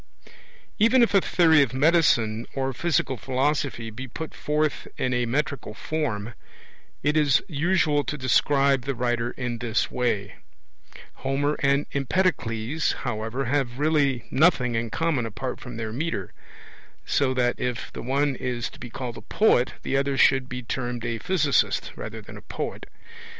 Even 0.79 1.03
if 1.03 1.13
a 1.13 1.21
theory 1.21 1.61
of 1.61 1.75
medicine 1.75 2.47
or 2.55 2.73
physical 2.73 3.17
philosophy 3.17 3.91
be 3.91 4.07
put 4.07 4.33
forth 4.33 4.87
in 4.97 5.13
a 5.13 5.27
metrical 5.27 5.75
form, 5.75 6.33
it 7.03 7.15
is 7.15 7.43
usual 7.47 8.03
to 8.05 8.17
describe 8.17 8.81
the 8.81 8.95
writer 8.95 9.29
in 9.37 9.59
this 9.59 9.91
way; 9.91 10.37
Homer 11.17 11.53
and 11.59 11.85
Empedocles, 11.93 12.93
however, 13.03 13.45
have 13.45 13.77
really 13.77 14.23
nothing 14.31 14.73
in 14.73 14.89
common 14.89 15.27
apart 15.27 15.59
from 15.59 15.77
their 15.77 15.93
metre; 15.93 16.33
so 17.05 17.35
that, 17.35 17.59
if 17.59 17.93
the 17.93 18.01
one 18.01 18.35
is 18.35 18.71
to 18.71 18.79
be 18.79 18.89
called 18.89 19.17
a 19.17 19.21
poet, 19.21 19.73
the 19.83 19.95
other 19.95 20.17
should 20.17 20.49
be 20.49 20.63
termed 20.63 21.05
a 21.05 21.19
physicist 21.19 21.91
rather 21.95 22.21
than 22.23 22.37
a 22.37 22.41
poet. 22.41 22.85